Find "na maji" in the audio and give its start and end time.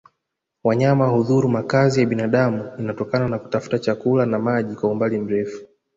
4.25-4.75